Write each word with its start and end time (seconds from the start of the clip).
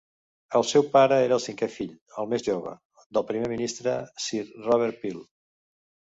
El 0.59 0.63
seu 0.69 0.85
pare 0.95 1.19
era 1.25 1.37
el 1.39 1.43
cinquè 1.43 1.69
fill, 1.73 1.91
el 2.23 2.31
més 2.31 2.47
jove, 2.47 2.73
del 3.19 3.27
primer 3.33 3.53
ministre 3.53 3.95
Sir 4.31 4.43
Robert 4.49 5.01
Peel. 5.05 5.23